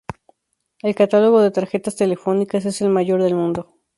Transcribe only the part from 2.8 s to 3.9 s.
el mayor del mundo.